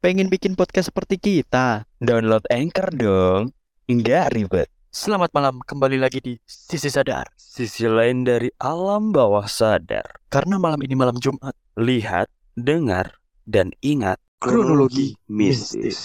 Pengen 0.00 0.32
bikin 0.32 0.56
podcast 0.56 0.88
seperti 0.88 1.20
kita? 1.20 1.84
Download 2.00 2.40
Anchor 2.48 2.88
dong. 2.88 3.52
Nggak 3.84 4.32
ribet. 4.32 4.72
Selamat 4.88 5.28
malam, 5.36 5.60
kembali 5.60 6.00
lagi 6.00 6.24
di 6.24 6.40
Sisi 6.48 6.88
Sadar. 6.88 7.28
Sisi 7.36 7.84
lain 7.84 8.24
dari 8.24 8.48
alam 8.64 9.12
bawah 9.12 9.44
sadar. 9.44 10.08
Karena 10.32 10.56
malam 10.56 10.80
ini 10.80 10.96
malam 10.96 11.20
Jumat. 11.20 11.52
Lihat, 11.76 12.32
dengar, 12.56 13.12
dan 13.44 13.76
ingat 13.84 14.16
Kronologi 14.40 15.20
mistis. 15.28 16.00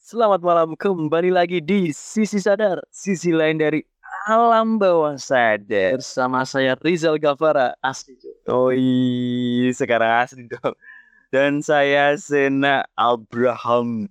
Selamat 0.00 0.40
malam, 0.40 0.72
kembali 0.72 1.28
lagi 1.28 1.60
di 1.60 1.92
Sisi 1.92 2.40
Sadar. 2.40 2.80
Sisi 2.88 3.36
lain 3.36 3.60
dari 3.60 3.84
alam 4.24 4.80
bawah 4.80 5.20
sadar. 5.20 6.00
Bersama 6.00 6.48
saya 6.48 6.72
Rizal 6.80 7.20
Gavara. 7.20 7.76
Asli. 7.84 8.16
Oi, 8.48 9.68
sekarang 9.76 10.24
asli 10.24 10.48
dong. 10.48 10.72
Dan 11.30 11.62
saya 11.62 12.18
Sena 12.18 12.82
Abraham. 12.98 14.10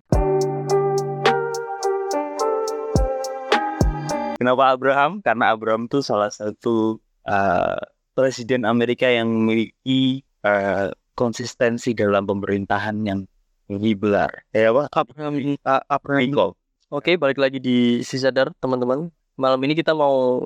Kenapa 4.40 4.64
Abraham? 4.72 5.20
Karena 5.20 5.52
Abraham 5.52 5.92
tuh 5.92 6.00
salah 6.00 6.32
satu 6.32 6.96
uh, 7.28 7.76
presiden 8.16 8.64
Amerika 8.64 9.12
yang 9.12 9.28
memiliki 9.28 10.24
uh, 10.48 10.96
konsistensi 11.12 11.92
dalam 11.92 12.24
pemerintahan 12.24 12.96
yang 13.04 13.28
liberal. 13.68 14.32
Ya 14.56 14.72
apa? 14.72 14.88
Abraham, 14.96 15.60
A- 15.68 15.84
Abraham. 15.92 16.24
Lincoln. 16.24 16.52
Oke, 16.88 17.20
balik 17.20 17.36
lagi 17.36 17.60
di 17.60 18.00
Sisi 18.00 18.24
Sadar, 18.24 18.56
teman-teman. 18.64 19.12
Malam 19.36 19.60
ini 19.68 19.76
kita 19.76 19.92
mau 19.92 20.40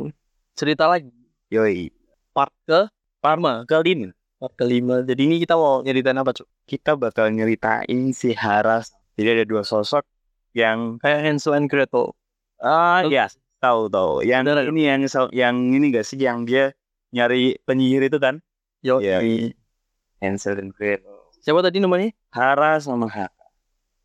cerita 0.58 0.90
lagi. 0.90 1.14
Yoi. 1.54 1.94
Part 2.34 2.50
ke 2.66 2.90
Parma, 3.22 3.62
kali 3.70 3.94
ini 3.94 4.06
part 4.10 4.23
kelima. 4.54 5.02
Jadi 5.02 5.22
ini 5.24 5.36
kita 5.40 5.56
mau 5.56 5.80
nyeritain 5.80 6.18
apa, 6.18 6.32
Cuk? 6.32 6.48
kita 6.64 6.96
bakal 6.96 7.30
nyeritain 7.30 8.12
si 8.12 8.32
Haras. 8.34 8.92
Jadi 9.14 9.28
ada 9.40 9.46
dua 9.46 9.62
sosok 9.62 10.04
yang 10.52 10.98
Kayak 11.00 11.20
Hansel 11.26 11.56
and 11.56 11.68
Gretel. 11.68 12.14
ah 12.58 13.04
Oh. 13.04 13.12
ya 13.12 13.28
tahu 13.60 13.88
tahu. 13.88 14.24
Yang 14.24 14.42
Beneran. 14.48 14.66
ini 14.72 14.82
yang 14.86 15.02
yang 15.32 15.56
ini 15.72 15.86
gak 15.92 16.06
sih 16.06 16.18
yang 16.18 16.44
dia 16.44 16.72
nyari 17.12 17.60
penyihir 17.64 18.08
itu 18.08 18.18
kan? 18.18 18.40
Yo, 18.82 19.00
Iya. 19.00 19.22
Hansel 20.20 20.60
dan 20.60 20.70
Gretel. 20.72 21.14
siapa 21.40 21.60
tadi 21.60 21.78
namanya? 21.78 22.12
Hara 22.32 22.80
sama 22.80 23.08
Haka. 23.08 23.32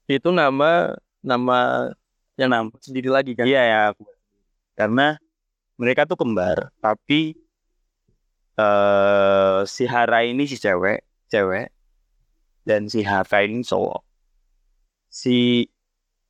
Itu 0.07 0.31
nama 0.31 0.95
nama 1.21 1.59
yang 2.35 2.51
nama 2.51 2.71
sendiri 2.79 3.09
lagi 3.09 3.35
kan? 3.35 3.47
Iya 3.47 3.63
ya. 3.63 3.83
Karena 4.75 5.19
mereka 5.75 6.03
tuh 6.05 6.19
kembar, 6.19 6.71
tapi 6.79 7.39
eh 8.59 9.59
si 9.71 9.87
Hara 9.87 10.27
ini 10.27 10.45
si 10.51 10.59
cewek, 10.59 11.07
cewek, 11.31 11.71
dan 12.67 12.91
si 12.91 13.01
Haka 13.07 13.47
ini 13.47 13.63
cowok. 13.63 14.03
Si 15.09 15.67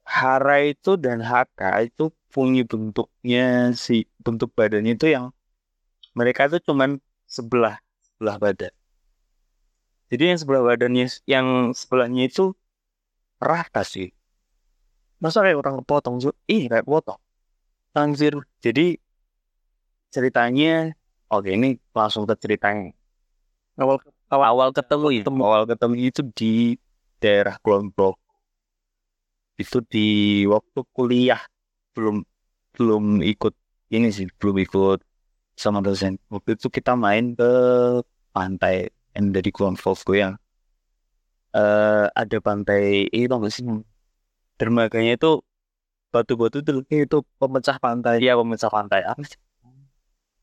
Hara 0.04 0.62
itu 0.68 1.00
dan 1.00 1.24
Haka 1.24 1.82
itu 1.88 2.12
punya 2.28 2.62
bentuknya 2.68 3.72
si 3.72 4.04
bentuk 4.20 4.52
badannya 4.52 4.92
itu 4.94 5.08
yang 5.08 5.32
mereka 6.12 6.46
tuh 6.52 6.60
cuman 6.60 7.00
sebelah 7.24 7.80
sebelah 8.04 8.36
badan. 8.36 8.72
Jadi 10.08 10.22
yang 10.32 10.38
sebelah 10.40 10.62
badannya 10.64 11.06
yang 11.28 11.46
sebelahnya 11.72 12.28
itu 12.28 12.52
rata 13.40 13.84
sih. 13.84 14.12
Masa 15.18 15.42
kayak 15.42 15.58
orang 15.58 15.82
kepotong, 15.82 16.22
Cuk? 16.22 16.34
Ih, 16.46 16.70
kayak 16.70 16.86
potong. 16.86 17.18
Anjir. 17.92 18.38
Jadi 18.62 18.96
ceritanya 20.14 20.94
oke 21.32 21.48
ini 21.48 21.76
langsung 21.94 22.24
ke 22.28 22.34
ceritanya. 22.38 22.92
Awal 23.78 23.98
Awal, 24.28 24.48
awal 24.52 24.68
ketemu 24.76 25.06
ya. 25.08 25.22
ketemu. 25.24 25.42
Awal 25.48 25.64
ketemu 25.64 25.94
itu 25.96 26.20
di 26.36 26.52
daerah 27.16 27.56
Progo. 27.64 28.20
Itu 29.56 29.80
di 29.88 30.44
waktu 30.44 30.80
kuliah 30.92 31.40
belum 31.96 32.22
belum 32.76 33.24
ikut 33.24 33.54
ini 33.88 34.12
sih 34.12 34.28
belum 34.36 34.56
ikut 34.68 35.00
sama 35.56 35.80
dosen. 35.80 36.20
Waktu 36.28 36.60
itu 36.60 36.68
kita 36.68 36.92
main 36.92 37.32
ke 37.32 37.50
pantai 38.36 38.92
yang 39.16 39.32
dari 39.32 39.48
Kulon 39.48 39.74
Progo 39.80 40.12
yang 40.12 40.36
eh 41.56 42.04
ada 42.12 42.38
pantai 42.44 43.08
ini 43.08 43.24
tau 43.24 43.40
gak 43.40 43.52
sih 43.56 43.64
dermaganya 44.60 45.16
itu 45.16 45.40
batu-batu 46.12 46.60
itu 46.60 46.70
itu 46.92 47.18
pemecah 47.40 47.76
pantai. 47.80 48.20
Iya 48.20 48.36
pemecah 48.36 48.68
pantai 48.68 49.00
apa 49.08 49.22
sih? 49.24 49.47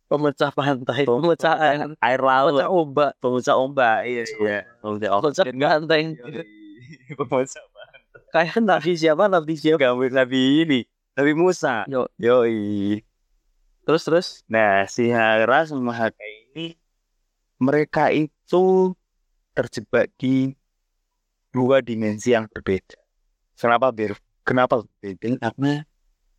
Pemecah 0.05 0.51
pantai. 0.53 1.03
Pemecah 1.09 1.55
air, 1.57 1.79
air 1.97 2.21
laut, 2.21 2.53
pemecah 2.53 2.69
ombak. 2.69 3.11
pemecah 3.17 3.55
ombak, 3.57 3.97
iya 4.05 4.23
iya. 4.37 4.59
Pemecah 4.79 5.09
ombak. 5.17 5.33
Pemecah 5.33 5.45
ganteng. 5.57 6.05
Pemecah 7.17 7.63
Kayak 8.35 8.59
nabi 8.67 8.99
siapa? 8.99 9.31
Nabi 9.31 9.53
siapa? 9.55 9.79
Gambir 9.79 10.11
Nabi 10.11 10.67
ini, 10.67 10.79
Nabi 11.15 11.31
Musa. 11.31 11.87
Yo. 11.87 12.03
Yoi. 12.19 12.99
Terus 13.87 14.01
terus. 14.03 14.27
Nah, 14.51 14.83
si 14.91 15.07
Hara 15.07 15.63
sama 15.63 15.95
Haka 15.95 16.25
ini 16.51 16.75
mereka 17.61 18.11
itu 18.11 18.91
terjebak 19.55 20.11
di 20.19 20.51
dua 21.55 21.79
dimensi 21.79 22.35
yang 22.35 22.51
berbeda. 22.51 22.99
Kenapa 23.55 23.95
ber 23.95 24.19
kenapa 24.43 24.83
berbeda? 24.83 25.39
Karena 25.39 25.87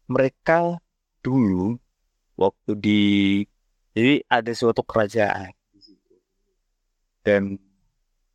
mereka 0.05 0.77
dulu 1.25 1.81
waktu 2.37 2.73
di 2.77 3.01
jadi 3.97 4.21
ada 4.29 4.53
suatu 4.53 4.85
kerajaan 4.85 5.57
di 5.73 5.81
situ. 5.81 6.15
dan 7.25 7.57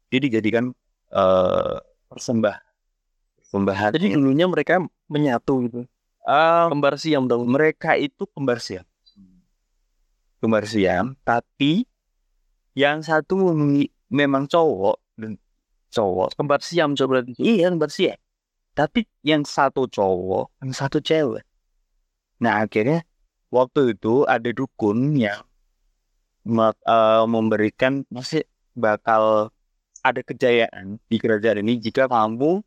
dia 0.10 0.20
dijadikan 0.20 0.74
eh 1.14 1.78
persembahan 2.10 2.66
persembahan 3.38 3.92
Jadi 3.96 4.16
dulunya 4.16 4.48
mereka 4.48 4.80
menyatu 5.12 5.54
gitu. 5.68 5.80
Eh, 6.24 6.66
Kembar 6.72 6.96
siam 6.96 7.28
dong. 7.28 7.46
mereka 7.46 8.00
itu 8.00 8.24
kembar 8.32 8.64
siam. 8.64 8.88
Kembar 10.42 10.66
siam, 10.66 11.14
tapi 11.22 11.86
yang 12.74 13.04
satu 13.04 13.52
memang 14.10 14.48
cowok 14.48 14.98
dan 15.20 15.36
cowok. 15.92 16.34
Kembar 16.40 16.62
siam 16.64 16.96
coba. 16.96 17.22
Iya, 17.38 17.70
kembar 17.70 17.92
siam. 17.92 18.18
Tapi 18.72 19.04
yang 19.22 19.44
satu 19.44 19.86
cowok, 19.92 20.50
yang 20.64 20.72
satu 20.72 21.04
cewek. 21.04 21.44
Nah, 22.40 22.64
akhirnya 22.64 23.04
waktu 23.52 23.94
itu 23.94 24.24
ada 24.26 24.50
dukun 24.56 25.20
yang 25.20 25.44
eh, 26.46 27.24
memberikan 27.30 28.02
masih 28.10 28.46
bakal 28.74 29.54
ada 30.02 30.22
kejayaan 30.26 30.98
di 31.06 31.18
kerajaan 31.22 31.62
ini 31.62 31.78
jika 31.78 32.10
kamu 32.10 32.66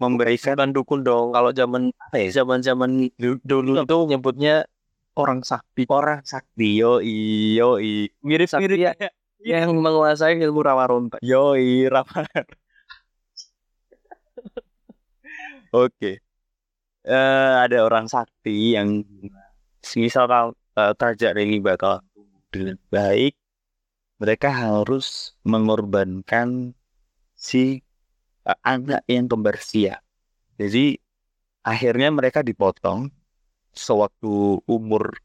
memberikan 0.00 0.56
Bukan 0.56 0.70
dukun 0.72 1.00
dong. 1.04 1.36
Kalau 1.36 1.52
zaman 1.52 1.92
apa 2.00 2.16
ya? 2.18 2.42
zaman-zaman 2.42 3.12
du- 3.20 3.42
dulu 3.44 3.84
itu 3.84 3.96
nyebutnya 4.08 4.64
orang 5.14 5.44
sakti. 5.44 5.84
Orang 5.86 6.24
sakti 6.24 6.80
yo 6.80 7.04
yo 7.04 7.76
mirip 8.24 8.48
Sakti 8.48 8.64
mirip 8.64 8.78
ya. 8.80 8.92
Yang 9.40 9.72
menguasai 9.76 10.36
ilmu 10.40 10.60
rawa 10.60 10.84
ronta. 10.84 11.16
Yoi, 11.24 11.88
Rafael. 11.88 12.44
Oke. 15.72 16.20
Eh, 17.00 17.52
ada 17.64 17.88
orang 17.88 18.04
sakti 18.12 18.76
yang 18.76 19.00
misal 19.96 20.28
kalau 20.28 20.52
eh, 20.76 20.92
kerajaan 20.92 21.40
ini 21.40 21.56
bakal 21.64 22.04
dengan 22.50 22.76
baik, 22.90 23.34
mereka 24.20 24.52
harus 24.52 25.38
mengorbankan 25.46 26.76
si 27.38 27.80
eh, 28.44 28.58
anak 28.66 29.06
yang 29.08 29.30
kembar 29.30 29.56
siam. 29.62 29.98
Jadi 30.60 30.98
akhirnya 31.64 32.12
mereka 32.12 32.44
dipotong 32.44 33.08
sewaktu 33.72 34.60
umur 34.66 35.16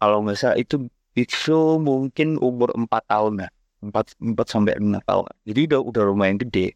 kalau 0.00 0.24
nggak 0.26 0.38
salah 0.40 0.58
itu 0.58 0.90
itu 1.14 1.78
mungkin 1.78 2.40
umur 2.40 2.72
empat 2.74 3.04
tahun 3.06 3.46
lah 3.46 3.52
empat 3.82 4.16
empat 4.18 4.46
sampai 4.48 4.74
enam 4.78 5.02
tahun. 5.04 5.30
Jadi 5.46 5.60
udah 5.70 5.80
udah 5.82 6.02
lumayan 6.10 6.38
gede. 6.40 6.74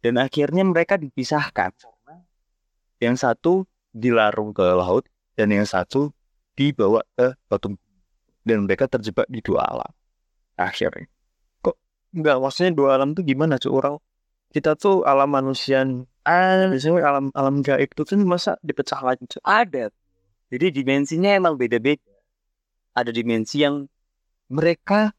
Dan 0.00 0.16
akhirnya 0.16 0.64
mereka 0.64 0.96
dipisahkan 0.96 1.76
yang 3.00 3.16
satu 3.16 3.68
dilarung 3.92 4.56
ke 4.56 4.64
laut 4.64 5.04
dan 5.36 5.52
yang 5.52 5.68
satu 5.68 6.12
dibawa 6.56 7.04
ke 7.16 7.36
batu 7.48 7.76
dan 8.44 8.64
mereka 8.64 8.88
terjebak 8.88 9.26
di 9.28 9.40
dua 9.44 9.64
alam. 9.66 9.92
Akhirnya. 10.56 11.08
Enggak, 12.10 12.36
maksudnya 12.42 12.72
dua 12.74 12.98
alam 12.98 13.14
tuh 13.14 13.22
gimana 13.22 13.54
cuy 13.54 13.70
orang 13.70 13.94
kita 14.50 14.74
tuh 14.74 15.06
alam 15.06 15.30
manusia 15.30 15.86
ah 16.26 16.66
biasanya 16.66 17.06
alam 17.06 17.30
alam 17.38 17.62
gaib 17.62 17.86
itu 17.86 18.02
kan 18.02 18.18
masa 18.26 18.58
dipecah 18.66 18.98
lagi 18.98 19.22
cuy 19.30 19.42
Ada. 19.46 19.94
Jadi 20.50 20.82
dimensinya 20.82 21.30
emang 21.30 21.54
beda-beda. 21.54 22.02
Ada 22.98 23.14
dimensi 23.14 23.62
yang 23.62 23.86
mereka 24.50 25.14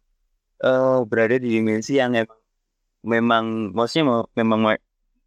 eh, 0.60 1.00
berada 1.08 1.40
di 1.40 1.48
dimensi 1.48 1.96
yang 1.96 2.12
emang 2.12 2.40
memang 3.08 3.46
maksudnya 3.72 4.04
me- 4.12 4.30
memang 4.36 4.60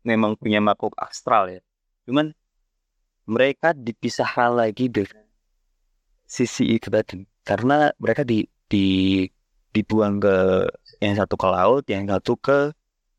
memang 0.04 0.32
punya 0.36 0.60
makhluk 0.60 0.92
astral 1.00 1.48
ya. 1.48 1.64
Cuman 2.04 2.36
mereka 3.24 3.72
dipisahkan 3.72 4.52
lagi 4.52 4.92
dengan 4.92 5.23
sisi 6.26 6.76
itu 6.76 6.88
tadi 6.92 7.24
karena 7.44 7.92
mereka 8.00 8.22
di 8.26 8.44
di 8.68 8.86
dibuang 9.74 10.22
ke 10.22 10.36
yang 11.02 11.14
satu 11.18 11.34
ke 11.36 11.48
laut, 11.50 11.84
yang 11.90 12.06
satu 12.08 12.38
ke 12.38 12.72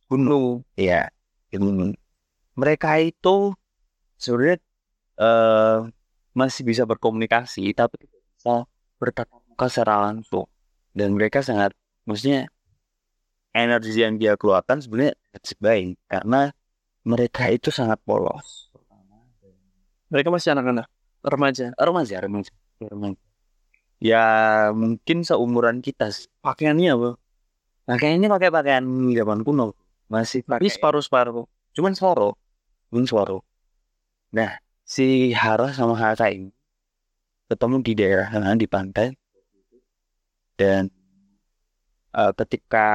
gunung. 0.09 0.63
Ya, 0.79 1.11
gunung. 1.53 1.93
mereka 2.55 2.99
itu 2.99 3.55
sebenarnya 4.19 4.57
eh 5.19 5.77
masih 6.35 6.63
bisa 6.67 6.83
berkomunikasi 6.83 7.71
tapi 7.71 7.95
bisa 8.11 8.67
bertatap 8.99 9.39
muka 9.47 9.67
secara 9.71 10.11
langsung 10.11 10.47
dan 10.91 11.15
mereka 11.15 11.39
sangat 11.39 11.71
maksudnya 12.03 12.51
energi 13.55 13.95
yang 13.95 14.19
dia 14.19 14.35
keluarkan 14.35 14.83
sebenarnya 14.83 15.15
tidak 15.31 15.59
baik 15.63 15.95
karena 16.11 16.51
mereka 17.07 17.43
itu 17.51 17.69
sangat 17.71 17.99
polos 18.03 18.71
Mereka 20.05 20.29
masih 20.29 20.53
anak-anak, 20.53 20.87
remaja. 21.25 21.73
remaja 21.79 22.15
remaja 22.23 22.51
ya 24.00 24.25
mungkin 24.75 25.24
seumuran 25.24 25.80
kita 25.80 26.12
sih. 26.12 26.27
Pakaiannya 26.44 26.92
apa? 26.95 27.10
pakaiannya 27.86 28.27
pakai 28.30 28.50
pakaian 28.50 28.86
zaman 29.13 29.45
kuno. 29.45 29.77
Masih 30.10 30.42
Tapi 30.45 30.66
pakai 30.66 30.74
separuh-separuh. 30.74 31.45
cuman 31.75 31.94
suara. 31.94 32.30
Cuman 32.89 33.06
suara. 33.06 33.38
Nah 34.33 34.51
si 34.86 35.33
Hara 35.33 35.74
sama 35.74 35.98
Haka 35.98 36.30
ini 36.31 36.50
ketemu 37.45 37.75
di 37.86 37.94
daerah 37.94 38.27
sana 38.33 38.57
di 38.57 38.68
pantai. 38.68 39.13
Dan 40.56 40.88
eh, 42.16 42.31
ketika 42.39 42.88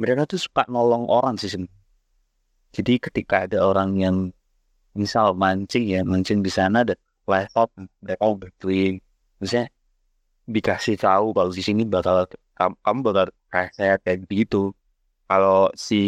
mereka 0.00 0.24
tuh 0.24 0.40
suka 0.40 0.64
nolong 0.66 1.06
orang 1.06 1.36
sih 1.36 1.52
jadi 2.70 3.02
ketika 3.02 3.44
ada 3.46 3.66
orang 3.66 3.98
yang 3.98 4.16
misal 4.94 5.34
mancing 5.34 5.86
ya 5.86 6.00
mancing 6.06 6.42
di 6.42 6.50
sana 6.50 6.86
dan 6.86 6.98
laptop 7.32 7.68
mereka 8.02 8.24
bantuin 8.42 8.94
maksudnya 9.38 9.66
dikasih 10.54 10.96
tahu 10.98 11.26
kalau 11.36 11.50
di 11.54 11.62
sini 11.62 11.82
bakal 11.86 12.26
kamu, 12.58 12.74
kamu 12.84 12.98
bakal 13.06 13.26
kayak 13.48 14.02
kayak 14.04 14.20
gitu. 14.28 14.74
Kalau 15.30 15.70
si 15.78 16.02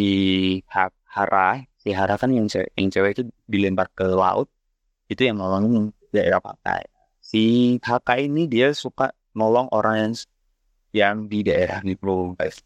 Ha- 0.74 1.00
Hara 1.06 1.62
si 1.78 1.94
Hara 1.94 2.14
kan 2.18 2.30
yang 2.34 2.50
cewek, 2.50 2.70
yang 2.74 2.88
cewek 2.90 3.10
itu 3.14 3.22
dilempar 3.46 3.86
ke 3.94 4.06
laut 4.06 4.50
itu 5.06 5.22
yang 5.28 5.38
nolongin 5.38 5.94
daerah 6.14 6.40
pantai 6.42 6.82
si 7.22 7.76
Haka 7.84 8.18
ini 8.18 8.48
dia 8.50 8.72
suka 8.74 9.14
nolong 9.36 9.68
orang 9.70 9.94
yang 10.02 10.12
yang 10.92 11.16
di 11.30 11.46
daerah 11.46 11.80
mikro 11.86 12.34
guys 12.36 12.60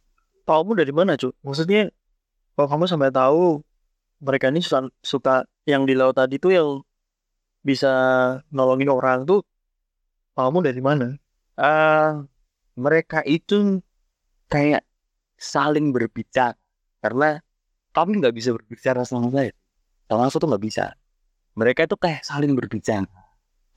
Taumu 0.47 0.79
dari 0.79 0.95
mana, 0.95 1.19
Cuk? 1.19 1.35
Maksudnya, 1.43 1.91
kalau 2.55 2.71
kamu 2.71 2.87
sampai 2.87 3.11
tahu 3.11 3.67
mereka 4.23 4.47
ini 4.55 4.63
suka, 4.63 4.87
suka 5.03 5.35
yang 5.67 5.83
di 5.83 5.99
laut 5.99 6.15
tadi 6.15 6.39
tuh 6.39 6.55
yang 6.55 6.69
bisa 7.69 7.89
nolongin 8.57 8.91
orang 8.97 9.19
tuh, 9.31 9.41
taumu 10.37 10.61
dari 10.69 10.81
mana? 10.89 11.07
eh 11.57 12.13
mereka 12.85 13.19
itu 13.37 13.55
kayak 14.53 14.83
saling 15.53 15.87
berbicara. 15.97 16.57
Karena 17.03 17.27
kami 17.97 18.13
nggak 18.21 18.35
bisa 18.39 18.51
berbicara 18.57 19.03
sama 19.09 19.29
saya 19.37 19.53
sama 20.09 20.23
aku 20.29 20.39
tuh 20.43 20.49
nggak 20.51 20.65
bisa. 20.69 20.85
Mereka 21.61 21.81
itu 21.89 21.97
kayak 22.05 22.23
saling 22.31 22.53
berbicara. 22.59 23.09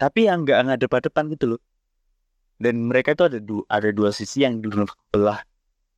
Tapi 0.01 0.19
yang 0.29 0.45
nggak 0.45 0.59
ngadep-ngadepan 0.67 1.25
gitu 1.35 1.45
loh. 1.55 1.61
Dan 2.59 2.75
mereka 2.91 3.15
itu 3.15 3.23
ada 3.29 3.39
dua 3.39 3.63
ada 3.71 3.89
dua 3.95 4.09
sisi 4.11 4.43
yang 4.43 4.59
belah 5.11 5.41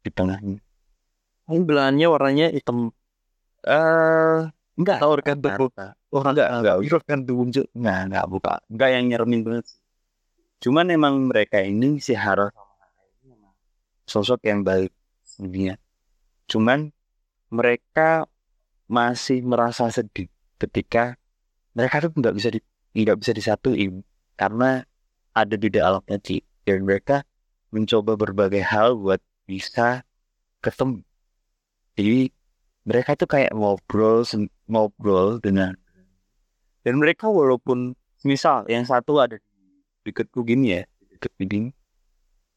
di 0.06 0.10
tengahnya. 0.14 0.62
Ini 1.50 1.62
belahannya 1.68 2.08
warnanya 2.14 2.48
hitam. 2.56 2.94
eh 3.66 4.40
enggak 4.81 5.00
rekan 5.22 5.38
tuh. 5.39 5.51
Orang 6.12 6.31
enggak 6.36 6.50
enggak 6.51 6.75
rekan 6.81 7.19
tuh, 7.24 7.36
Cuk. 7.50 7.68
enggak 7.78 8.00
enggak 8.10 8.25
buka. 8.28 8.54
Enggak 8.68 8.89
yang 8.94 9.04
nyeremin 9.07 9.42
banget. 9.45 9.66
Cuman 10.62 10.86
emang 10.94 11.16
mereka 11.25 11.62
ini 11.62 11.98
si 11.98 12.13
emang 12.13 12.54
sosok 14.06 14.44
yang 14.44 14.62
baik 14.68 14.92
sebenarnya 15.24 15.80
cuman 16.51 16.92
mereka 17.48 18.28
masih 18.92 19.39
merasa 19.39 19.88
sedih 19.88 20.28
ketika 20.60 21.16
mereka 21.72 22.04
tuh 22.04 22.12
nggak 22.12 22.36
bisa 22.36 22.51
di 22.51 22.60
nggak 22.92 23.24
bisa 23.24 23.31
disatuin. 23.31 24.04
Karena 24.36 24.84
ada 25.31 25.56
beda 25.56 25.80
alam 25.80 26.04
nanti 26.12 26.44
dan 26.68 26.84
mereka 26.84 27.24
mencoba 27.72 28.19
berbagai 28.19 28.60
hal 28.68 29.00
buat 29.00 29.24
bisa 29.48 30.04
ketemu. 30.60 31.00
Jadi 31.95 32.36
mereka 32.88 33.13
tuh 33.13 33.30
kayak 33.30 33.51
ngobrol 33.54 34.25
ngobrol 34.66 35.38
dengan 35.38 35.78
dan 36.81 36.94
mereka 36.98 37.30
walaupun 37.30 37.94
misal 38.25 38.66
yang 38.66 38.86
satu 38.86 39.22
ada 39.22 39.38
deketku 40.01 40.42
gini 40.42 40.81
ya 40.81 40.81
deket 41.13 41.31
gini 41.38 41.69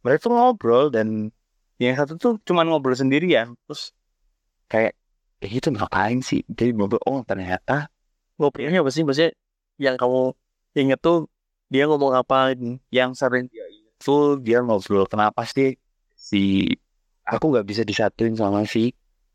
mereka 0.00 0.28
tuh 0.28 0.32
ngobrol 0.32 0.88
dan 0.88 1.28
yang 1.76 1.96
satu 1.96 2.16
tuh 2.16 2.32
cuman 2.48 2.68
ngobrol 2.68 2.96
sendirian 2.96 3.52
terus 3.68 3.92
kayak 4.70 4.96
eh 5.44 5.52
itu 5.52 5.68
ngapain 5.68 6.24
sih 6.24 6.40
jadi 6.48 6.72
ngobrol 6.72 7.02
oh 7.04 7.20
ternyata 7.24 7.92
Ngobrolnya 8.38 8.82
apa 8.82 8.90
sih? 8.90 9.02
Maksudnya 9.06 9.30
yang 9.78 9.94
kamu 9.98 10.34
inget 10.74 10.98
tuh 10.98 11.30
dia 11.70 11.86
ngomong 11.86 12.14
apa? 12.18 12.54
yang 12.90 13.14
sering 13.14 13.46
dia 13.50 13.66
dia 14.42 14.58
ngobrol 14.60 15.08
kenapa 15.08 15.48
sih 15.48 15.80
si 16.12 16.68
aku 17.24 17.44
nggak 17.54 17.64
bisa 17.64 17.82
disatuin 17.88 18.36
sama 18.36 18.66
si 18.68 18.92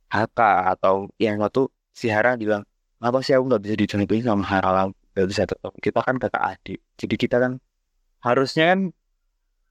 Haka 0.10 0.74
atau 0.74 1.10
yang 1.22 1.38
satu 1.38 1.70
si 1.94 2.10
Hara 2.10 2.34
bilang 2.34 2.66
kenapa 2.98 3.22
sih 3.22 3.38
aku 3.38 3.46
nggak 3.46 3.62
bisa 3.62 3.76
disatuin 3.78 4.26
sama 4.26 4.44
Hara 4.46 4.90
nggak 4.90 5.28
bisa 5.30 5.46
tetap 5.46 5.74
kita 5.78 6.00
kan 6.02 6.16
kakak 6.18 6.44
adik. 6.58 6.80
Jadi 6.98 7.16
kita 7.16 7.38
kan 7.38 7.62
harusnya 8.26 8.74
kan 8.74 8.80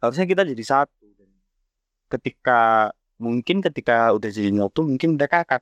harusnya 0.02 0.26
kita 0.31 0.43
jadi 0.46 0.64
satu. 0.64 1.06
Ketika 2.08 2.94
mungkin 3.19 3.61
ketika 3.61 4.14
udah 4.14 4.31
jadi 4.31 4.55
nyatu 4.55 4.87
mungkin 4.87 5.19
mereka 5.19 5.43
akan 5.44 5.61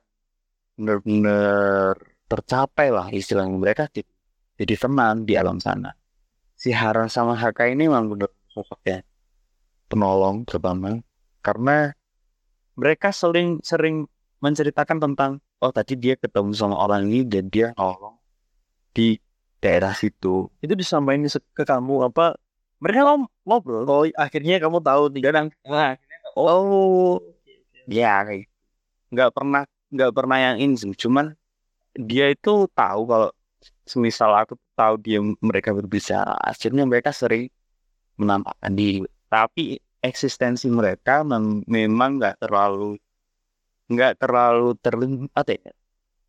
benar-benar 0.77 1.97
tercapai 2.29 2.87
lah 2.93 3.07
istilahnya. 3.09 3.57
Mereka 3.57 3.89
jadi, 3.89 4.07
jadi 4.61 4.73
teman 4.77 5.25
di 5.25 5.33
alam 5.33 5.57
sana. 5.57 5.97
Si 6.53 6.69
Hara 6.69 7.09
sama 7.09 7.33
Haka 7.33 7.65
ini 7.69 7.89
memang 7.89 8.13
benar 8.13 8.31
sosoknya 8.53 9.01
penolong 9.89 10.45
terutama. 10.45 11.01
Karena 11.41 11.89
mereka 12.77 13.09
sering 13.09 13.63
sering 13.65 14.05
menceritakan 14.43 14.97
tentang 15.01 15.31
oh 15.63 15.71
tadi 15.73 15.93
dia 15.97 16.13
ketemu 16.17 16.51
sama 16.53 16.75
orang 16.77 17.05
ini 17.09 17.25
dan 17.25 17.45
dia 17.49 17.73
nolong 17.77 18.15
di 18.93 19.17
daerah 19.61 19.93
situ 19.93 20.49
Itu 20.61 20.73
disampaikan 20.77 21.25
ke 21.57 21.63
kamu 21.65 22.09
apa? 22.13 22.37
Mereka 22.77 23.01
ngom- 23.09 23.31
ngobrol. 23.41 23.83
Oh, 23.89 24.05
akhirnya 24.13 24.61
kamu 24.61 24.77
tahu 24.85 25.09
nih. 25.17 25.21
dan 25.33 25.49
nah, 25.65 25.97
oh 26.37 27.17
ya 27.89 28.21
kayak 28.27 28.45
nggak 29.13 29.29
pernah 29.35 29.63
nggak 29.93 30.11
pernah 30.13 30.37
yang 30.37 30.57
ini 30.63 30.75
sih. 30.75 30.91
cuman 30.93 31.31
dia 31.95 32.29
itu 32.35 32.67
tahu 32.75 33.01
kalau 33.07 33.29
semisal 33.87 34.31
aku 34.35 34.53
tahu 34.77 34.95
dia 35.01 35.19
mereka 35.41 35.71
berbicara 35.73 36.35
akhirnya 36.43 36.83
mereka 36.85 37.11
sering 37.15 37.47
menampakkan 38.19 38.73
diri 38.75 39.07
tapi 39.31 39.79
eksistensi 40.03 40.67
mereka 40.69 41.23
mem- 41.25 41.63
memang 41.67 42.19
nggak 42.21 42.43
terlalu 42.43 42.99
nggak 43.87 44.19
terlalu 44.19 44.75
terlihat 44.79 45.47
ya 45.47 45.71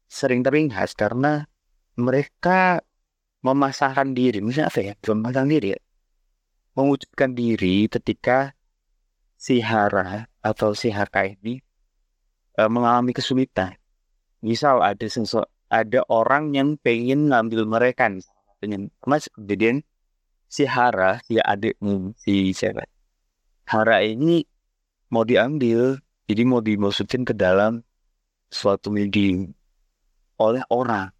sering 0.08 0.40
terlihat 0.46 0.94
karena 0.94 1.46
mereka 1.98 2.80
memasangkan 3.42 4.14
diri 4.14 4.38
misalnya 4.42 4.70
apa 4.70 4.80
ya 4.82 4.94
memasang 5.14 5.50
diri 5.50 5.74
ya 5.74 5.80
mewujudkan 6.78 7.34
diri 7.34 7.90
ketika 7.90 8.54
si 9.34 9.58
Hara 9.58 10.30
atau 10.38 10.78
si 10.78 10.94
Haka 10.94 11.34
ini 11.34 11.58
eh, 12.54 12.70
mengalami 12.70 13.10
kesulitan. 13.10 13.74
Misal 14.38 14.78
ada 14.78 15.06
sensor 15.10 15.50
ada 15.66 16.06
orang 16.06 16.54
yang 16.54 16.78
pengen 16.78 17.34
ngambil 17.34 17.66
mereka 17.66 18.06
satunya 18.22 18.86
karena 19.02 19.16
kejadian 19.18 19.76
si 20.46 20.62
Hara 20.70 21.18
si 21.26 21.42
adikmu 21.42 22.14
si 22.14 22.54
siapa? 22.54 22.86
Hara 23.66 24.06
ini 24.06 24.46
mau 25.10 25.26
diambil 25.26 25.98
jadi 26.28 26.42
mau 26.44 26.60
dimasukin 26.60 27.24
ke 27.24 27.34
dalam 27.34 27.80
suatu 28.52 28.88
medium 28.92 29.52
oleh 30.38 30.62
orang 30.70 31.10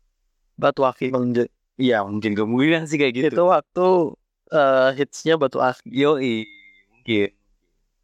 Batu 0.59 0.83
akik. 0.83 1.15
Mungkin- 1.15 1.51
iya 1.79 2.03
mungkin 2.03 2.35
kemungkinan 2.35 2.91
sih 2.91 2.99
kayak 2.99 3.15
gitu 3.15 3.27
Itu 3.39 3.45
waktu 3.47 3.87
eh, 4.51 4.89
hitsnya 4.99 5.39
batu 5.39 5.63
akik. 5.63 5.87
Yoi, 5.87 6.49
mungkin. 6.91 7.29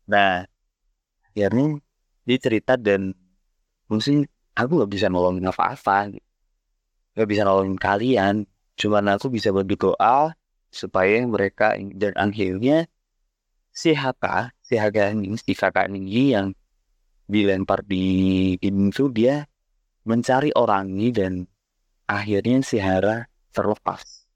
Nah, 0.06 0.44
akhirnya 1.32 1.80
dia 2.28 2.38
cerita 2.38 2.78
dan 2.78 3.16
mungkin 3.90 4.28
aku 4.54 4.72
nggak 4.78 4.92
bisa 4.92 5.06
nolongin 5.10 5.48
apa-apa, 5.50 6.14
nggak 7.14 7.28
bisa 7.30 7.42
nolongin 7.46 7.78
kalian. 7.78 8.34
Cuman 8.78 9.04
aku 9.14 9.26
bisa 9.30 9.50
berdoa 9.54 10.34
supaya 10.70 11.22
mereka 11.26 11.78
dan 11.94 12.12
akhirnya 12.18 12.86
si 13.74 13.94
Haka, 13.94 14.50
si 14.62 14.74
Haka 14.78 15.14
ini, 15.14 15.34
si 15.38 15.52
kakak 15.54 15.90
ini 15.90 16.34
yang 16.34 16.54
dilempar 17.34 17.82
di 17.82 18.06
ini 18.54 18.94
tuh 18.94 19.10
dia 19.10 19.42
mencari 20.06 20.54
orang 20.54 20.94
ini 20.94 21.10
dan 21.10 21.32
akhirnya 22.06 22.62
si 22.62 22.78
Hara 22.78 23.26
terlepas. 23.50 24.30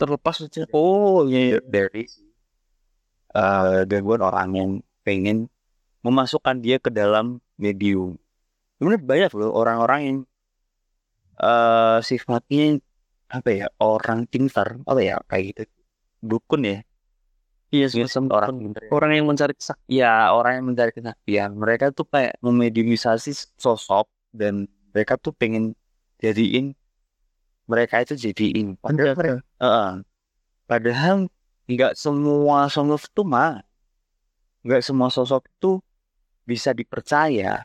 Terlepas 0.00 0.48
aja. 0.48 0.64
Oh 0.72 1.28
iya. 1.28 1.60
Dari 1.60 2.08
eh 3.36 3.80
gangguan 3.84 4.24
orang 4.24 4.50
yang 4.56 4.70
pengen 5.04 5.52
memasukkan 6.00 6.64
dia 6.64 6.80
ke 6.80 6.88
dalam 6.88 7.44
medium. 7.60 8.16
Sebenarnya 8.80 9.04
banyak 9.04 9.32
loh 9.36 9.52
orang-orang 9.52 10.00
yang 10.08 10.18
eh 11.36 11.98
sifatnya 12.00 12.80
apa 13.28 13.48
ya 13.52 13.66
orang 13.84 14.24
pintar 14.24 14.80
apa 14.88 15.00
ya 15.04 15.20
kayak 15.28 15.44
gitu. 15.52 15.62
Dukun 16.24 16.64
ya 16.64 16.87
iya 17.74 17.86
Iya, 17.92 18.06
semacam 18.08 18.22
orang 18.36 18.50
orang, 18.94 19.10
ya. 19.12 19.16
yang 19.20 19.26
mencari 19.30 19.52
kesaktian 19.60 19.98
ya 20.00 20.12
orang 20.36 20.52
yang 20.60 20.66
mencari 20.72 20.92
kesaktian 20.98 21.50
mereka 21.62 21.84
tuh 21.92 22.06
kayak 22.12 22.34
memediumisasi 22.44 23.30
sosok 23.60 24.06
dan 24.32 24.54
mereka 24.92 25.14
tuh 25.20 25.32
pengen 25.36 25.76
jadiin 26.22 26.72
mereka 27.68 28.00
itu 28.00 28.16
jadiin. 28.16 28.80
Padahal 28.80 29.12
mereka 29.12 29.44
Heeh. 29.60 29.90
padahal 30.70 31.16
nggak 31.68 31.92
semua 32.00 32.58
sosok 32.72 33.02
itu 33.12 33.22
mah 33.28 33.60
nggak 34.64 34.82
semua 34.84 35.08
sosok 35.12 35.42
itu 35.52 35.70
bisa 36.48 36.70
dipercaya. 36.72 37.64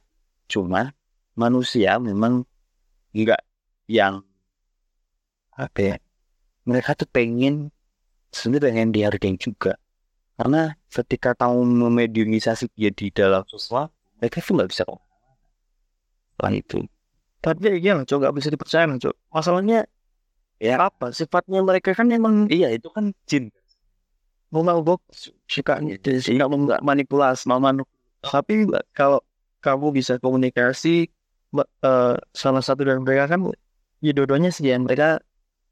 Cuma 0.52 0.92
manusia 1.40 1.98
memang 1.98 2.44
nggak 3.16 3.42
yang 3.88 4.22
apa 5.54 5.80
ya 5.80 5.96
mereka 6.66 6.92
tuh 6.98 7.08
pengen 7.10 7.70
sebenarnya 8.34 8.66
pengen 8.74 8.90
dihargai 8.96 9.36
juga 9.38 9.78
karena 10.34 10.74
ketika 10.90 11.38
kamu 11.38 11.62
memediumisasi 11.88 12.74
dia 12.74 12.90
di 12.90 13.14
dalam 13.14 13.46
sesuatu 13.46 13.94
mereka 14.18 14.40
tuh 14.40 14.54
nggak 14.56 14.70
bisa 14.72 14.84
ke 14.88 14.96
mana 16.40 16.58
itu. 16.58 16.80
Tapi 17.44 17.60
ya 17.60 17.74
iya 17.76 17.94
cok 18.08 18.18
nggak 18.24 18.36
bisa 18.40 18.48
dipercaya 18.54 18.88
cok. 18.88 19.16
Masalahnya 19.36 19.84
ya. 20.64 20.80
apa? 20.80 21.12
Sifatnya 21.12 21.60
mereka 21.60 21.92
kan 21.92 22.08
emang 22.08 22.48
iya 22.48 22.72
itu 22.72 22.88
kan 22.88 23.12
jin. 23.28 23.52
Memang 24.54 24.86
bok 24.86 25.04
suka 25.50 25.84
suka 26.24 26.46
manipulasi 26.82 27.44
manu 27.50 27.84
tapi 28.24 28.64
kalau 28.96 29.20
kamu 29.60 29.92
bisa 29.92 30.16
komunikasi 30.24 31.12
eh, 31.60 32.16
salah 32.32 32.64
satu 32.64 32.88
dari 32.88 33.00
mereka 33.04 33.28
kan 33.36 33.52
ya 34.00 34.12
dua-duanya 34.16 34.50
sih 34.56 34.72
ya 34.72 34.80
mereka 34.80 35.20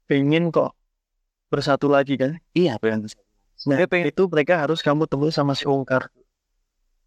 pengen 0.04 0.52
kok 0.52 0.76
bersatu 1.48 1.88
lagi 1.88 2.20
kan? 2.20 2.36
Iya 2.52 2.76
pengen 2.76 3.08
nah 3.62 3.78
itu 3.78 4.22
mereka 4.26 4.54
harus 4.58 4.80
kamu 4.80 5.06
temui 5.06 5.30
sama 5.30 5.54
si 5.54 5.64
Ongkar. 5.64 6.10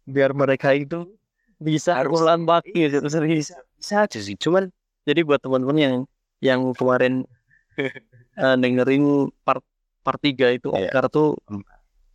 Biar 0.06 0.32
mereka 0.32 0.72
itu 0.72 1.10
bisa 1.56 1.96
Harus. 1.96 2.20
ulang 2.20 2.44
bakti 2.44 2.86
gitu 2.86 3.02
serius. 3.08 3.52
Bisa 3.76 4.04
aja 4.04 4.18
sih. 4.18 4.36
Cuman 4.36 4.70
jadi 5.02 5.20
buat 5.22 5.40
teman-teman 5.40 5.76
yang 5.76 5.94
yang 6.40 6.60
kemarin 6.72 7.24
eh, 7.76 8.56
dengerin 8.56 9.28
part 9.42 9.60
part 10.00 10.20
3 10.20 10.54
itu 10.54 10.68
Iya. 10.72 10.88
Ongkar 10.88 11.04
tuh 11.08 11.36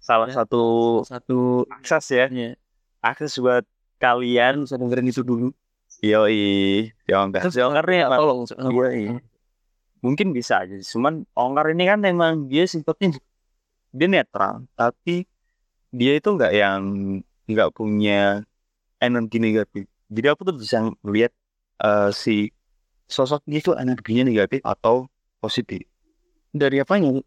salah 0.01 0.29
satu 0.33 0.63
satu 1.05 1.67
akses 1.69 2.05
ya. 2.09 2.25
ya, 2.31 2.57
akses 2.99 3.37
buat 3.37 3.61
kalian 3.97 4.65
bisa 4.65 4.77
dengerin 4.77 5.09
itu 5.09 5.21
dulu. 5.21 5.53
Yoi 6.01 6.89
ya 7.05 7.21
enggak 7.21 7.45
terus 7.45 7.61
Ongkarnya 7.61 8.09
Emang- 8.09 8.19
tolong 8.25 8.39
Iya, 8.49 8.87
iya. 8.97 9.11
mungkin 10.01 10.33
bisa 10.33 10.65
aja 10.65 10.73
cuman 10.81 11.29
ongkar 11.37 11.77
ini 11.77 11.85
kan 11.85 12.01
emang 12.01 12.49
dia 12.49 12.65
sifatnya 12.65 13.13
dia 13.91 14.07
netral 14.07 14.65
tapi 14.75 15.27
dia 15.91 16.15
itu 16.15 16.29
nggak 16.31 16.53
yang 16.55 16.81
nggak 17.47 17.69
punya 17.75 18.41
energi 19.03 19.37
negatif. 19.43 19.85
Jadi 20.07 20.27
aku 20.31 20.41
tuh 20.47 20.55
bisa 20.55 20.87
melihat 21.03 21.31
eh, 21.83 22.09
si 22.15 22.51
sosok 23.11 23.43
dia 23.43 23.59
itu 23.59 23.75
energinya 23.75 24.23
negatif 24.27 24.63
atau 24.63 25.11
positif. 25.43 25.83
Dari 26.55 26.79
apanya? 26.79 27.19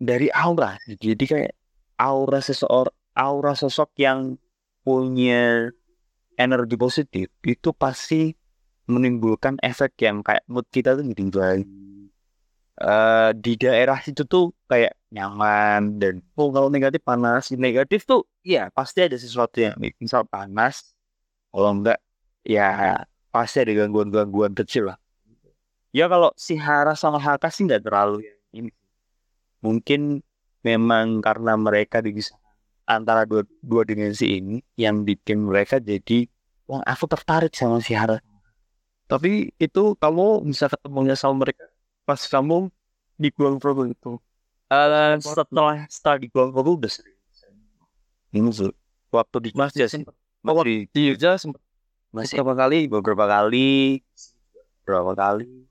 Dari 0.00 0.32
aura. 0.32 0.80
Jadi 0.88 1.24
kayak 1.28 1.52
aura 2.00 2.40
seseorang 2.40 2.96
aura 3.12 3.52
sosok 3.52 3.92
yang 4.00 4.40
punya 4.80 5.68
energi 6.40 6.76
positif 6.80 7.28
itu 7.44 7.76
pasti 7.76 8.32
menimbulkan 8.88 9.60
efek 9.60 10.00
yang 10.00 10.24
kayak 10.24 10.40
mood 10.48 10.64
kita 10.72 10.96
tuh 10.96 11.04
jadi 11.04 11.24
baik 11.28 11.68
Eh, 12.80 13.30
di 13.36 13.60
daerah 13.60 14.00
situ 14.00 14.24
tuh 14.24 14.56
kayak 14.64 14.96
nyaman 15.12 16.00
dan 16.00 16.24
oh 16.32 16.48
kalau 16.48 16.72
negatif 16.72 17.04
panas 17.04 17.52
negatif 17.52 18.08
tuh 18.08 18.24
ya 18.40 18.72
pasti 18.72 19.04
ada 19.04 19.20
sesuatu 19.20 19.60
yang 19.60 19.76
misal 20.00 20.24
panas 20.24 20.96
kalau 21.52 21.76
enggak 21.76 22.00
ya 22.40 22.96
pasti 23.28 23.60
ada 23.60 23.84
gangguan-gangguan 23.84 24.56
kecil 24.56 24.88
lah. 24.88 24.98
Ya 25.92 26.08
kalau 26.08 26.32
si 26.40 26.56
Hara 26.56 26.96
sama 26.96 27.20
Haka 27.20 27.52
sih 27.52 27.68
nggak 27.68 27.84
terlalu 27.84 28.24
yang 28.24 28.40
ini 28.56 28.70
mungkin 29.60 30.24
memang 30.64 31.20
karena 31.20 31.60
mereka 31.60 32.00
dipisahkan 32.00 32.40
antara 32.88 33.28
dua, 33.28 33.44
dua 33.60 33.84
dimensi 33.84 34.40
ini 34.40 34.56
yang 34.80 35.04
bikin 35.04 35.44
mereka 35.44 35.84
jadi 35.84 36.24
wah 36.64 36.80
aku 36.88 37.04
tertarik 37.12 37.52
sama 37.52 37.84
si 37.84 37.92
Hara. 37.92 38.24
Tapi 39.04 39.52
itu 39.60 40.00
kamu 40.00 40.48
bisa 40.48 40.72
ketemunya 40.72 41.12
sama 41.12 41.44
mereka 41.44 41.68
pas 42.04 42.20
kamu 42.20 42.68
di 43.20 43.28
Progo 43.32 43.84
itu? 43.86 44.16
Eh, 44.70 45.18
setelah 45.18 45.84
setelah 45.90 46.18
di 46.22 46.28
Progo 46.30 46.60
udah 46.62 46.90
sering. 46.90 47.18
Ini 48.30 48.46
waktu 49.10 49.36
di 49.42 49.50
Jogja 49.50 49.90
sih 49.90 50.06
masih 50.40 50.86
di 50.94 51.00
Jogja 51.10 51.34
sempat 51.34 51.58
masih 52.14 52.38
beberapa 52.38 52.54
kali 52.54 52.78
beberapa 52.86 53.24
kali. 53.26 54.00
Beberapa 54.82 55.12
kali. 55.18 55.66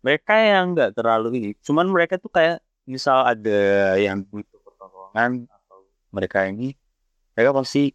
Mereka 0.00 0.34
yang 0.38 0.72
nggak 0.72 0.96
terlalu 0.96 1.28
ini. 1.36 1.50
Cuman 1.60 1.90
mereka 1.90 2.16
tuh 2.16 2.30
kayak 2.30 2.62
misal 2.86 3.26
ada 3.26 3.60
yang 3.98 4.22
butuh 4.24 4.58
pertolongan 4.62 5.44
atau 5.50 5.84
mereka 6.14 6.46
ini 6.48 6.78
mereka 7.36 7.50
pasti 7.54 7.92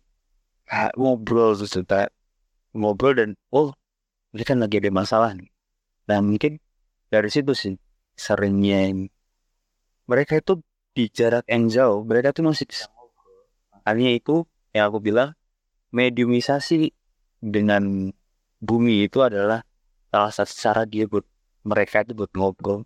kayak 0.68 0.94
ngobrol 0.96 1.56
cerita 1.58 2.08
ngobrol 2.76 3.16
dan 3.16 3.30
oh 3.52 3.74
mereka 4.36 4.52
lagi 4.60 4.84
ada 4.84 4.92
masalah 4.92 5.32
nih. 5.32 5.50
Dan 6.06 6.28
mungkin 6.30 6.60
dari 7.16 7.32
situ 7.32 7.56
sih 7.56 7.74
seringnya 8.20 9.08
mereka 10.12 10.40
itu 10.40 10.60
di 10.96 11.08
jarak 11.08 11.48
yang 11.48 11.72
jauh 11.72 12.04
mereka 12.04 12.36
tuh 12.36 12.44
masih 12.44 12.68
makanya 13.72 14.12
itu 14.20 14.44
yang 14.76 14.92
aku 14.92 15.00
bilang 15.00 15.32
mediumisasi 15.96 16.92
dengan 17.40 18.12
bumi 18.60 19.08
itu 19.08 19.24
adalah 19.24 19.64
salah 20.12 20.34
satu 20.34 20.54
cara 20.58 20.84
dia 20.84 21.06
buat 21.06 21.24
mereka 21.66 22.04
itu 22.04 22.12
buat 22.12 22.32
ngobrol. 22.36 22.84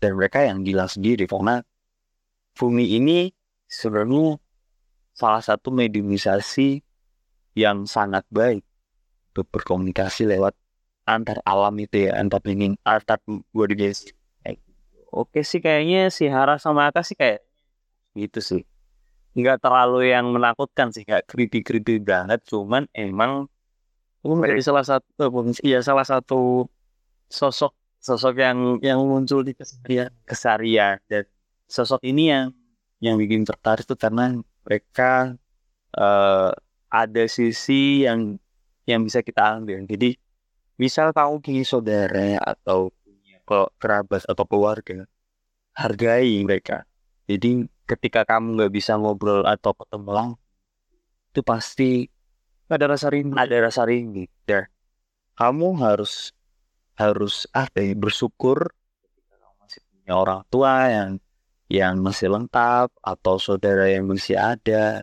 Dan 0.00 0.18
mereka 0.18 0.42
yang 0.42 0.66
bilang 0.66 0.90
sendiri 0.90 1.30
karena 1.30 1.62
bumi 2.58 2.98
ini 2.98 3.30
sebenarnya 3.70 4.40
salah 5.14 5.42
satu 5.44 5.70
mediumisasi 5.70 6.82
yang 7.54 7.86
sangat 7.86 8.26
baik 8.32 8.66
untuk 9.32 9.46
berkomunikasi 9.52 10.26
lewat 10.26 10.56
antar 11.06 11.38
alam 11.42 11.74
itu 11.82 12.08
ya 12.08 12.18
antar 12.20 12.40
ini 12.46 12.76
antar 12.86 13.18
Kayak 14.42 14.56
gitu. 14.62 14.98
oke 15.10 15.40
sih 15.42 15.60
kayaknya 15.62 16.08
si 16.14 16.24
Hara 16.30 16.56
sama 16.62 16.88
Aka 16.90 17.02
sih 17.02 17.16
kayak 17.18 17.42
gitu 18.14 18.40
sih. 18.40 18.62
Nggak 19.34 19.64
terlalu 19.64 20.12
yang 20.12 20.28
menakutkan 20.30 20.92
sih 20.94 21.02
nggak 21.08 21.24
creepy 21.30 21.64
creepy 21.64 21.98
banget 22.02 22.40
cuman 22.46 22.84
emang 22.94 23.48
menjadi 24.22 24.62
salah 24.62 24.84
satu 24.86 25.26
iya 25.66 25.82
salah 25.82 26.06
satu 26.06 26.70
sosok 27.26 27.72
sosok 27.98 28.34
yang 28.38 28.58
yang 28.82 28.98
muncul 29.02 29.42
di 29.42 29.52
keseharian 29.58 30.10
keseharian. 30.26 30.96
Dan 31.10 31.24
sosok 31.66 32.00
ini 32.06 32.30
yang 32.30 32.46
yang 33.02 33.18
bikin 33.18 33.42
tertarik 33.42 33.82
tuh 33.86 33.98
karena 33.98 34.38
mereka 34.62 35.34
eh, 35.98 36.50
ada 36.92 37.22
sisi 37.26 38.06
yang 38.06 38.38
yang 38.86 39.00
bisa 39.06 39.22
kita 39.26 39.58
ambil. 39.58 39.82
Jadi 39.90 40.18
misal 40.82 41.14
kamu 41.14 41.38
punya 41.38 41.62
saudara 41.62 42.42
atau 42.42 42.90
punya 43.06 43.38
ke- 43.46 43.72
kerabat 43.78 44.26
atau 44.26 44.44
keluarga 44.50 45.06
hargai 45.78 46.42
mereka. 46.42 46.82
Jadi 47.30 47.70
ketika 47.86 48.26
kamu 48.26 48.58
nggak 48.58 48.72
bisa 48.74 48.98
ngobrol 48.98 49.46
atau 49.46 49.70
ketemu 49.78 50.10
langsung 50.10 50.42
itu 51.32 51.40
pasti 51.40 51.90
ada 52.68 52.92
rasa 52.92 53.08
rindu. 53.08 53.32
Ada 53.38 53.56
rasa 53.62 53.88
rindu. 53.88 54.28
Dan 54.44 54.68
kamu 55.38 55.80
harus 55.80 56.34
harus 56.98 57.48
apa 57.56 57.80
ya, 57.80 57.96
bersyukur 57.96 58.68
ketika 59.00 59.40
kamu 59.40 59.54
masih 59.64 59.80
punya 59.88 60.12
orang 60.12 60.40
tua 60.52 60.74
yang 60.92 61.10
yang 61.72 61.94
masih 62.04 62.28
lengkap 62.28 62.92
atau 63.00 63.40
saudara 63.40 63.88
yang 63.88 64.04
masih 64.04 64.36
ada. 64.36 65.00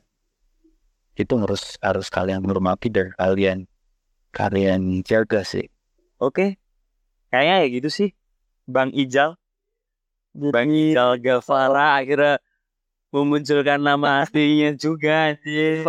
Itu 1.18 1.34
harus 1.42 1.82
harus 1.82 2.08
kalian 2.14 2.46
hormati 2.46 2.94
dan 2.94 3.10
kalian 3.18 3.66
kalian 4.30 5.02
jaga 5.06 5.42
sih 5.44 5.66
oke. 6.20 6.60
Kayaknya 7.30 7.56
ya 7.62 7.68
gitu 7.70 7.90
sih. 7.94 8.10
Bang 8.66 8.90
Ijal. 8.90 9.38
Bang 10.34 10.70
jadi 10.70 10.98
Ijal 10.98 11.12
Gavara 11.22 12.02
akhirnya 12.02 12.42
memunculkan 13.14 13.82
nama 13.82 14.26
aslinya 14.26 14.74
juga 14.78 15.34
anjir. 15.34 15.86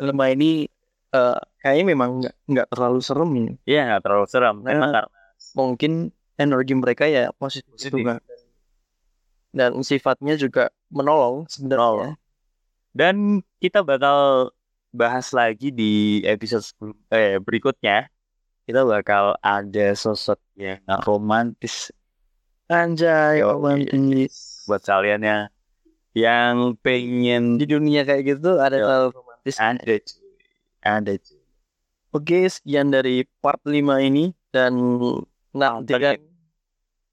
lembah 0.00 0.28
ini 0.32 0.68
eh, 1.12 1.40
kayaknya 1.60 1.84
memang 1.96 2.10
nggak 2.24 2.34
nggak 2.48 2.66
terlalu 2.72 3.00
serem 3.00 3.30
ini. 3.36 3.52
Iya 3.68 3.80
nggak 3.92 4.02
terlalu 4.04 4.26
seram 4.28 4.56
memang 4.60 4.90
Nah, 4.92 5.04
karena 5.04 5.10
mungkin 5.56 5.92
energi 6.40 6.74
mereka 6.76 7.04
ya 7.08 7.32
positif, 7.36 7.72
Positif. 7.76 7.92
juga. 7.92 8.20
Dan 9.52 9.84
sifatnya 9.84 10.36
juga 10.40 10.72
menolong 10.88 11.44
sebenarnya. 11.48 12.16
Dan 12.92 13.40
kita 13.60 13.84
bakal 13.84 14.48
bahas 14.92 15.32
lagi 15.32 15.72
di 15.72 16.20
episode 16.22 16.62
eh, 17.08 17.40
berikutnya 17.40 18.12
kita 18.62 18.84
bakal 18.84 19.34
ada 19.40 19.96
sosok 19.96 20.38
yang 20.54 20.78
romantis 21.02 21.90
Anjay, 22.68 23.40
Yo, 23.44 23.52
romantis. 23.52 24.64
buat 24.64 24.80
kalian 24.80 25.20
yang 25.20 25.42
yang 26.12 26.54
pengen 26.80 27.56
Di 27.56 27.68
dunia 27.68 28.04
kayak 28.04 28.36
gitu 28.36 28.56
ada 28.56 28.76
Yo. 28.76 28.86
hal 28.88 29.04
romantis. 29.12 29.56
ada 29.56 29.96
ada 30.80 31.12
Oke, 32.12 32.44
sekian 32.44 32.92
dari 32.92 33.24
part 33.40 33.60
5 33.64 33.72
ini 34.00 34.32
dan 34.52 34.72
nantikan 35.52 36.20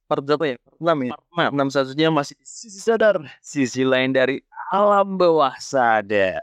part 0.07 0.23
berapa 0.23 0.43
ya? 0.43 0.55
Part 0.59 0.79
6 0.79 1.07
ya? 1.07 1.11
Part 1.15 1.51
6 1.55 1.71
selanjutnya 1.71 2.09
masih 2.11 2.35
sisi 2.43 2.79
sadar. 2.79 3.15
sisi 3.39 3.87
lain 3.87 4.11
dari 4.11 4.43
alam 4.71 5.15
bawah 5.15 5.55
sadar 5.59 6.39